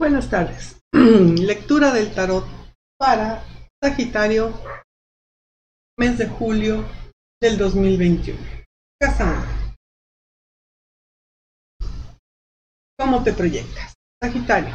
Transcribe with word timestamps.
Buenas 0.00 0.30
tardes. 0.30 0.80
Lectura 0.94 1.92
del 1.92 2.14
tarot 2.14 2.46
para 2.98 3.44
Sagitario, 3.84 4.58
mes 5.98 6.16
de 6.16 6.26
julio 6.26 6.86
del 7.38 7.58
2021. 7.58 8.40
Casa 8.98 9.44
1. 11.82 11.90
¿Cómo 12.98 13.22
te 13.22 13.34
proyectas? 13.34 13.92
Sagitario. 14.22 14.74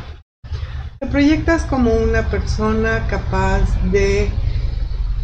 Te 0.99 1.07
proyectas 1.07 1.65
como 1.65 1.95
una 1.95 2.29
persona 2.29 3.07
capaz 3.07 3.63
de 3.91 4.29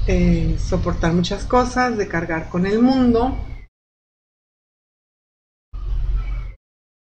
eh, 0.07 0.57
soportar 0.57 1.13
muchas 1.13 1.45
cosas, 1.45 1.95
de 1.95 2.07
cargar 2.07 2.49
con 2.49 2.65
el 2.65 2.79
mundo. 2.79 3.37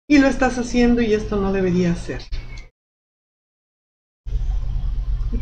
Y 0.09 0.17
lo 0.17 0.25
estás 0.25 0.57
haciendo 0.57 1.03
y 1.03 1.13
esto 1.13 1.35
no 1.35 1.53
debería 1.53 1.93
ser. 1.93 2.23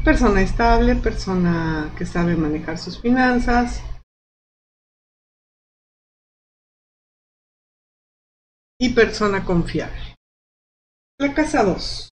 Persona 0.04 0.42
estable, 0.42 0.96
persona 0.96 1.94
que 1.96 2.08
sabe 2.08 2.36
manejar 2.36 2.80
sus 2.80 3.00
finanzas. 3.00 3.84
Y 8.80 8.94
persona 8.94 9.46
confiable. 9.46 10.16
La 11.20 11.34
casa 11.36 11.64
2. 11.64 12.10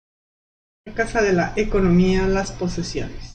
La 0.85 0.93
casa 0.93 1.21
de 1.21 1.33
la 1.33 1.53
economía, 1.55 2.27
las 2.27 2.51
posesiones. 2.51 3.33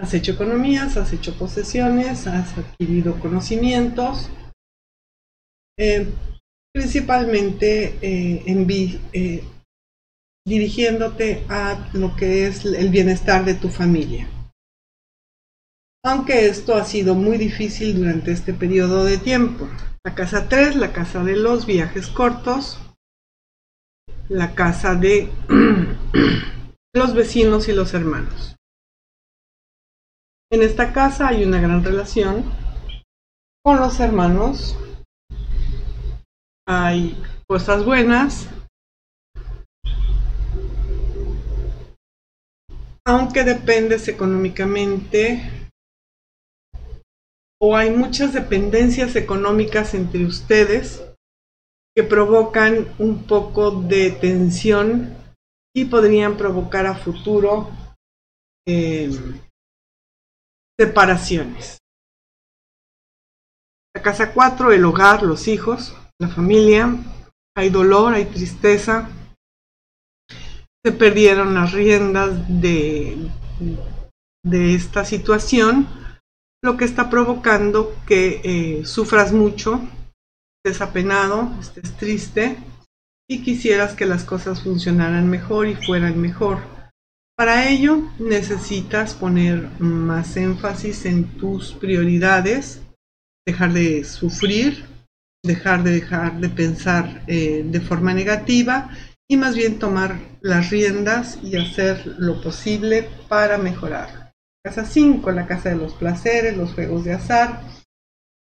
Has 0.00 0.14
hecho 0.14 0.32
economías, 0.32 0.96
has 0.96 1.12
hecho 1.12 1.36
posesiones, 1.36 2.28
has 2.28 2.56
adquirido 2.56 3.18
conocimientos. 3.18 4.30
Eh, 5.76 6.06
principalmente 6.72 7.98
eh, 8.00 8.44
en, 8.46 8.66
eh, 9.12 9.42
dirigiéndote 10.48 11.44
a 11.48 11.90
lo 11.92 12.16
que 12.16 12.46
es 12.46 12.64
el 12.64 12.88
bienestar 12.88 13.44
de 13.44 13.54
tu 13.54 13.68
familia. 13.68 14.28
Aunque 16.04 16.46
esto 16.46 16.74
ha 16.74 16.84
sido 16.84 17.14
muy 17.14 17.38
difícil 17.38 17.96
durante 17.96 18.32
este 18.32 18.54
periodo 18.54 19.04
de 19.04 19.18
tiempo. 19.18 19.68
La 20.04 20.14
casa 20.14 20.48
3, 20.48 20.76
la 20.76 20.92
casa 20.92 21.22
de 21.22 21.36
los 21.36 21.66
viajes 21.66 22.06
cortos, 22.08 22.78
la 24.28 24.54
casa 24.54 24.94
de 24.94 25.30
los 26.94 27.14
vecinos 27.14 27.68
y 27.68 27.72
los 27.72 27.94
hermanos. 27.94 28.56
En 30.50 30.62
esta 30.62 30.92
casa 30.92 31.28
hay 31.28 31.44
una 31.44 31.60
gran 31.60 31.84
relación 31.84 32.44
con 33.62 33.78
los 33.78 34.00
hermanos. 34.00 34.76
Hay 36.66 37.22
cosas 37.46 37.84
buenas, 37.84 38.48
aunque 43.08 43.42
dependes 43.42 44.06
económicamente 44.06 45.70
o 47.58 47.74
hay 47.74 47.90
muchas 47.90 48.34
dependencias 48.34 49.16
económicas 49.16 49.94
entre 49.94 50.26
ustedes 50.26 51.02
que 51.96 52.02
provocan 52.02 52.94
un 52.98 53.26
poco 53.26 53.70
de 53.70 54.10
tensión 54.10 55.16
y 55.74 55.86
podrían 55.86 56.36
provocar 56.36 56.84
a 56.84 56.96
futuro 56.96 57.70
em, 58.66 59.40
separaciones. 60.78 61.78
La 63.96 64.02
casa 64.02 64.34
4, 64.34 64.70
el 64.72 64.84
hogar, 64.84 65.22
los 65.22 65.48
hijos, 65.48 65.96
la 66.20 66.28
familia, 66.28 66.94
hay 67.56 67.70
dolor, 67.70 68.12
hay 68.12 68.26
tristeza, 68.26 69.08
se 70.84 70.92
perdieron 70.92 71.54
las 71.54 71.72
riendas 71.72 72.30
de, 72.48 73.16
de 74.44 74.74
esta 74.74 75.04
situación, 75.04 75.88
lo 76.62 76.76
que 76.76 76.84
está 76.84 77.10
provocando 77.10 77.94
que 78.06 78.40
eh, 78.44 78.84
sufras 78.84 79.32
mucho, 79.32 79.80
estés 80.64 80.80
apenado, 80.80 81.50
estés 81.60 81.96
triste 81.96 82.56
y 83.28 83.42
quisieras 83.42 83.94
que 83.94 84.06
las 84.06 84.24
cosas 84.24 84.62
funcionaran 84.62 85.28
mejor 85.28 85.68
y 85.68 85.74
fueran 85.74 86.20
mejor. 86.20 86.58
Para 87.36 87.68
ello 87.68 88.02
necesitas 88.18 89.14
poner 89.14 89.68
más 89.78 90.36
énfasis 90.36 91.04
en 91.04 91.24
tus 91.38 91.72
prioridades, 91.72 92.82
dejar 93.46 93.72
de 93.72 94.02
sufrir, 94.02 94.86
dejar 95.44 95.84
de 95.84 95.92
dejar 95.92 96.40
de 96.40 96.48
pensar 96.48 97.22
eh, 97.28 97.62
de 97.64 97.80
forma 97.80 98.12
negativa 98.12 98.90
y 99.30 99.36
más 99.36 99.54
bien 99.54 99.78
tomar 99.78 100.18
las 100.40 100.70
riendas 100.70 101.38
y 101.42 101.56
hacer 101.56 102.06
lo 102.18 102.40
posible 102.40 103.10
para 103.28 103.58
mejorar. 103.58 104.32
Casa 104.64 104.86
5, 104.86 105.30
la 105.30 105.46
casa 105.46 105.68
de 105.68 105.76
los 105.76 105.94
placeres, 105.94 106.56
los 106.56 106.72
juegos 106.72 107.04
de 107.04 107.12
azar, 107.12 107.62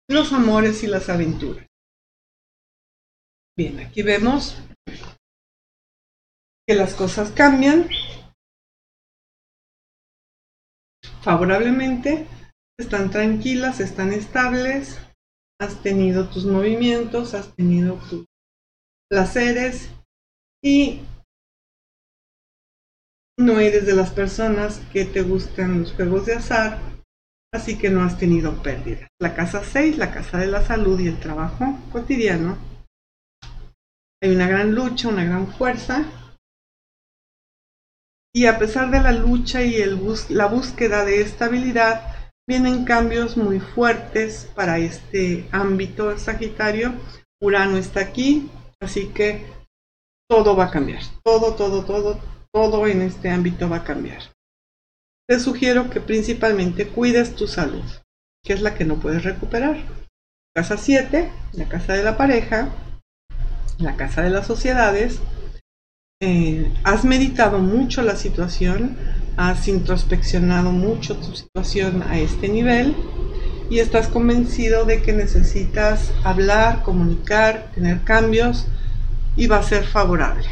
los 0.07 0.31
amores 0.31 0.83
y 0.83 0.87
las 0.87 1.09
aventuras. 1.09 1.65
Bien, 3.57 3.79
aquí 3.79 4.03
vemos 4.03 4.57
que 6.67 6.75
las 6.75 6.93
cosas 6.93 7.31
cambian 7.31 7.89
favorablemente, 11.21 12.27
están 12.79 13.09
tranquilas, 13.09 13.79
están 13.79 14.13
estables, 14.13 14.99
has 15.59 15.81
tenido 15.81 16.29
tus 16.29 16.45
movimientos, 16.45 17.33
has 17.33 17.53
tenido 17.55 17.95
tus 18.09 18.25
placeres 19.09 19.89
y 20.63 21.01
no 23.39 23.59
eres 23.59 23.85
de 23.85 23.95
las 23.95 24.11
personas 24.11 24.81
que 24.91 25.05
te 25.05 25.21
gustan 25.21 25.81
los 25.81 25.93
juegos 25.93 26.25
de 26.25 26.33
azar, 26.33 26.79
así 27.53 27.77
que 27.77 27.89
no 27.89 28.03
has 28.03 28.17
tenido 28.17 28.61
pérdidas. 28.61 29.07
La 29.19 29.33
casa 29.33 29.63
6, 29.63 29.97
la 29.97 30.11
casa 30.11 30.39
de 30.39 30.47
la 30.47 30.63
salud 30.63 30.99
y 30.99 31.07
el 31.07 31.19
trabajo 31.19 31.79
cotidiano. 31.91 32.57
Hay 34.21 34.35
una 34.35 34.47
gran 34.47 34.75
lucha, 34.75 35.07
una 35.07 35.23
gran 35.23 35.47
fuerza. 35.53 36.05
Y 38.35 38.45
a 38.45 38.59
pesar 38.59 38.91
de 38.91 38.99
la 38.99 39.13
lucha 39.13 39.63
y 39.63 39.75
el 39.75 39.99
la 40.29 40.47
búsqueda 40.47 41.05
de 41.05 41.21
estabilidad, 41.21 42.13
vienen 42.47 42.83
cambios 42.83 43.37
muy 43.37 43.59
fuertes 43.59 44.51
para 44.53 44.77
este 44.79 45.47
ámbito 45.51 46.17
Sagitario. 46.17 46.93
Urano 47.41 47.77
está 47.77 48.01
aquí, 48.01 48.51
así 48.81 49.07
que 49.07 49.45
todo 50.29 50.55
va 50.55 50.65
a 50.65 50.71
cambiar. 50.71 51.01
Todo, 51.23 51.55
todo, 51.55 51.83
todo, 51.83 52.19
todo 52.53 52.87
en 52.87 53.01
este 53.01 53.29
ámbito 53.29 53.67
va 53.67 53.77
a 53.77 53.83
cambiar. 53.83 54.21
Te 55.27 55.39
sugiero 55.39 55.89
que 55.89 56.01
principalmente 56.01 56.87
cuides 56.87 57.35
tu 57.35 57.47
salud, 57.47 57.83
que 58.43 58.53
es 58.53 58.61
la 58.61 58.75
que 58.75 58.85
no 58.85 58.99
puedes 58.99 59.23
recuperar. 59.23 59.77
Casa 60.55 60.77
7, 60.77 61.31
la 61.53 61.65
casa 61.65 61.93
de 61.93 62.03
la 62.03 62.17
pareja, 62.17 62.69
la 63.79 63.95
casa 63.95 64.21
de 64.21 64.29
las 64.29 64.45
sociedades. 64.45 65.19
Eh, 66.21 66.71
has 66.83 67.05
meditado 67.05 67.59
mucho 67.59 68.01
la 68.01 68.15
situación, 68.15 68.97
has 69.37 69.67
introspeccionado 69.67 70.71
mucho 70.71 71.15
tu 71.15 71.35
situación 71.35 72.03
a 72.03 72.19
este 72.19 72.49
nivel 72.49 72.95
y 73.69 73.79
estás 73.79 74.07
convencido 74.07 74.83
de 74.83 75.01
que 75.01 75.13
necesitas 75.13 76.11
hablar, 76.23 76.83
comunicar, 76.83 77.71
tener 77.73 78.03
cambios 78.03 78.67
y 79.39 79.47
va 79.47 79.57
a 79.57 79.63
ser 79.63 79.85
favorable. 79.85 80.45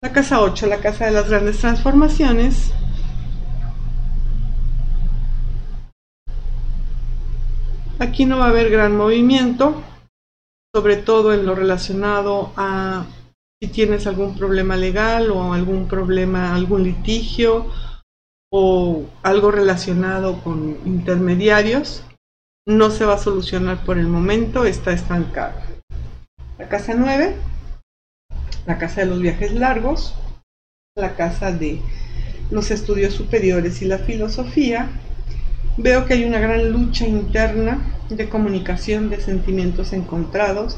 La 0.00 0.12
casa 0.12 0.40
8, 0.40 0.68
la 0.68 0.80
casa 0.80 1.06
de 1.06 1.10
las 1.10 1.28
grandes 1.28 1.58
transformaciones. 1.58 2.72
Aquí 7.98 8.24
no 8.26 8.38
va 8.38 8.46
a 8.46 8.50
haber 8.50 8.70
gran 8.70 8.96
movimiento, 8.96 9.82
sobre 10.72 10.96
todo 10.98 11.34
en 11.34 11.44
lo 11.44 11.56
relacionado 11.56 12.52
a 12.56 13.06
si 13.60 13.68
tienes 13.68 14.06
algún 14.06 14.38
problema 14.38 14.76
legal 14.76 15.32
o 15.32 15.52
algún 15.52 15.88
problema, 15.88 16.54
algún 16.54 16.84
litigio 16.84 17.66
o 18.52 19.04
algo 19.24 19.50
relacionado 19.50 20.40
con 20.44 20.78
intermediarios, 20.86 22.04
no 22.68 22.90
se 22.92 23.04
va 23.04 23.14
a 23.14 23.18
solucionar 23.18 23.84
por 23.84 23.98
el 23.98 24.06
momento, 24.06 24.64
está 24.64 24.92
estancado. 24.92 25.67
La 26.58 26.68
casa 26.68 26.94
9, 26.94 27.36
la 28.66 28.78
casa 28.78 29.02
de 29.02 29.06
los 29.06 29.22
viajes 29.22 29.52
largos, 29.52 30.16
la 30.96 31.14
casa 31.14 31.52
de 31.52 31.80
los 32.50 32.72
estudios 32.72 33.14
superiores 33.14 33.80
y 33.80 33.84
la 33.84 33.98
filosofía. 33.98 34.90
Veo 35.76 36.04
que 36.04 36.14
hay 36.14 36.24
una 36.24 36.40
gran 36.40 36.72
lucha 36.72 37.06
interna 37.06 38.02
de 38.10 38.28
comunicación 38.28 39.08
de 39.08 39.20
sentimientos 39.20 39.92
encontrados, 39.92 40.76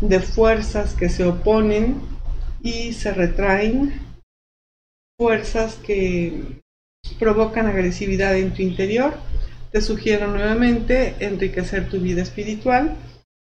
de 0.00 0.20
fuerzas 0.20 0.94
que 0.94 1.10
se 1.10 1.24
oponen 1.24 2.00
y 2.62 2.94
se 2.94 3.12
retraen, 3.12 4.00
fuerzas 5.18 5.74
que 5.74 6.62
provocan 7.18 7.66
agresividad 7.66 8.34
en 8.34 8.54
tu 8.54 8.62
interior. 8.62 9.12
Te 9.72 9.82
sugiero 9.82 10.26
nuevamente 10.28 11.16
enriquecer 11.20 11.90
tu 11.90 12.00
vida 12.00 12.22
espiritual 12.22 12.96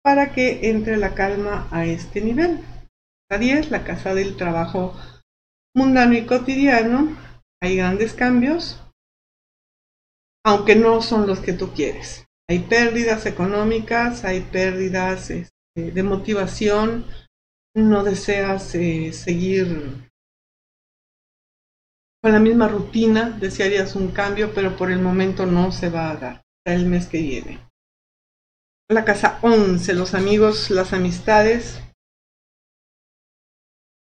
para 0.08 0.32
que 0.32 0.70
entre 0.70 0.96
la 0.96 1.14
calma 1.14 1.68
a 1.70 1.86
este 1.86 2.22
nivel. 2.22 2.62
casa 3.30 3.42
10, 3.42 3.72
la 3.72 3.84
casa 3.84 4.14
del 4.14 4.38
trabajo 4.38 4.96
mundano 5.76 6.14
y 6.14 6.26
cotidiano. 6.26 7.18
Hay 7.62 7.76
grandes 7.76 8.14
cambios, 8.14 8.82
aunque 10.46 10.78
no 10.78 11.02
son 11.02 11.28
los 11.28 11.42
que 11.42 11.52
tú 11.52 11.74
quieres. 11.74 12.26
Hay 12.50 12.60
pérdidas 12.60 13.26
económicas, 13.26 14.24
hay 14.24 14.40
pérdidas 14.40 15.30
este, 15.30 15.52
de 15.76 16.04
motivación, 16.04 17.06
no 17.76 18.06
deseas 18.06 18.76
eh, 18.76 19.12
seguir 19.12 20.10
con 22.24 22.32
la 22.32 22.40
misma 22.40 22.70
rutina, 22.70 23.32
desearías 23.32 23.98
un 23.98 24.12
cambio, 24.12 24.54
pero 24.56 24.78
por 24.78 24.90
el 24.90 25.02
momento 25.02 25.46
no 25.46 25.74
se 25.74 25.90
va 25.90 26.12
a 26.12 26.16
dar, 26.16 26.42
el 26.66 26.86
mes 26.86 27.08
que 27.08 27.22
viene. 27.22 27.67
La 28.90 29.04
casa 29.04 29.40
11, 29.42 29.94
los 29.96 30.14
amigos, 30.14 30.70
las 30.70 30.94
amistades 30.94 31.82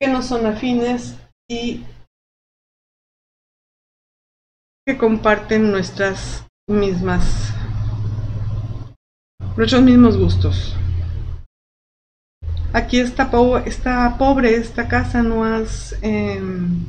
que 0.00 0.08
no 0.08 0.22
son 0.22 0.46
afines 0.46 1.16
y 1.46 1.84
que 4.86 4.96
comparten 4.96 5.70
nuestras 5.70 6.46
mismas 6.66 7.52
nuestros 9.54 9.82
mismos 9.82 10.16
gustos. 10.16 10.74
Aquí 12.72 13.00
está, 13.00 13.30
está 13.66 14.16
pobre 14.16 14.54
esta 14.54 14.88
casa, 14.88 15.22
no 15.22 15.44
has 15.44 15.94
em, 16.00 16.86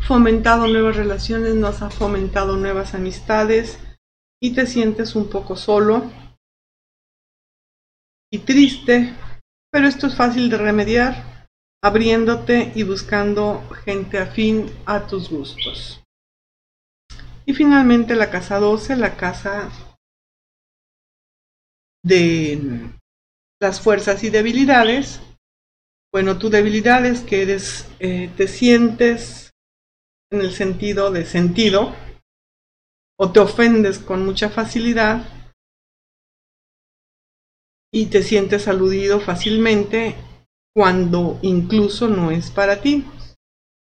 fomentado 0.00 0.66
nuevas 0.66 0.96
relaciones, 0.96 1.54
no 1.54 1.66
has 1.66 1.94
fomentado 1.94 2.56
nuevas 2.56 2.94
amistades 2.94 3.78
y 4.40 4.54
te 4.54 4.66
sientes 4.66 5.14
un 5.14 5.28
poco 5.28 5.56
solo 5.56 6.10
y 8.32 8.38
triste, 8.38 9.14
pero 9.70 9.86
esto 9.86 10.06
es 10.06 10.16
fácil 10.16 10.50
de 10.50 10.58
remediar 10.58 11.48
abriéndote 11.82 12.72
y 12.74 12.82
buscando 12.82 13.68
gente 13.84 14.18
afín 14.18 14.70
a 14.84 15.06
tus 15.06 15.30
gustos. 15.30 16.02
Y 17.46 17.54
finalmente 17.54 18.14
la 18.14 18.30
casa 18.30 18.58
12, 18.58 18.96
la 18.96 19.16
casa 19.16 19.70
de 22.04 22.90
las 23.60 23.80
fuerzas 23.80 24.22
y 24.24 24.30
debilidades. 24.30 25.20
Bueno, 26.12 26.38
tu 26.38 26.50
debilidad 26.50 27.06
es 27.06 27.20
que 27.20 27.42
eres, 27.42 27.88
eh, 28.00 28.30
te 28.36 28.48
sientes 28.48 29.50
en 30.30 30.40
el 30.40 30.52
sentido 30.52 31.10
de 31.10 31.24
sentido 31.24 31.94
o 33.18 33.32
te 33.32 33.40
ofendes 33.40 33.98
con 33.98 34.24
mucha 34.24 34.50
facilidad 34.50 35.26
y 37.92 38.06
te 38.06 38.22
sientes 38.22 38.68
aludido 38.68 39.20
fácilmente 39.20 40.14
cuando 40.74 41.38
incluso 41.42 42.08
no 42.08 42.30
es 42.30 42.50
para 42.50 42.80
ti. 42.80 43.04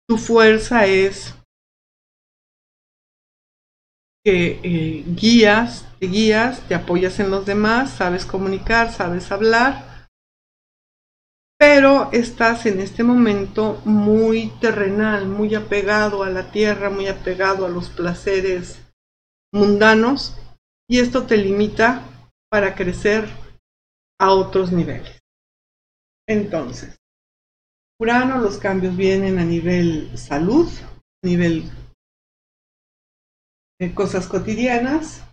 Tu 0.07 0.17
fuerza 0.17 0.85
es 0.87 1.35
que 4.23 4.59
eh, 4.63 5.03
guías, 5.07 5.87
te 5.99 6.07
guías, 6.07 6.67
te 6.67 6.75
apoyas 6.75 7.19
en 7.19 7.31
los 7.31 7.45
demás, 7.45 7.91
sabes 7.91 8.25
comunicar, 8.25 8.91
sabes 8.91 9.31
hablar, 9.31 10.07
pero 11.61 12.09
estás 12.11 12.65
en 12.65 12.79
este 12.79 13.03
momento 13.03 13.81
muy 13.85 14.51
terrenal, 14.59 15.27
muy 15.27 15.53
apegado 15.53 16.23
a 16.23 16.29
la 16.29 16.51
tierra, 16.51 16.89
muy 16.89 17.07
apegado 17.07 17.65
a 17.65 17.69
los 17.69 17.89
placeres 17.89 18.79
mundanos 19.53 20.35
y 20.89 20.99
esto 20.99 21.27
te 21.27 21.37
limita 21.37 22.03
para 22.49 22.73
crecer 22.73 23.29
a 24.21 24.31
otros 24.31 24.71
niveles. 24.71 25.19
Entonces, 26.29 26.95
Urano, 27.99 28.39
los 28.39 28.57
cambios 28.57 28.95
vienen 28.95 29.39
a 29.39 29.43
nivel 29.43 30.15
salud, 30.17 30.69
nivel 31.23 31.69
cosas 33.95 34.27
cotidianas 34.27 35.23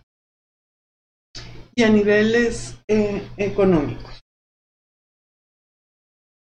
y 1.75 1.83
a 1.83 1.89
niveles 1.89 2.79
eh, 2.87 3.29
económicos. 3.37 4.19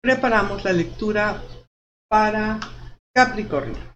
Preparamos 0.03 0.63
la 0.65 0.73
lectura 0.75 1.43
para 2.11 2.61
Capricornio. 3.15 3.94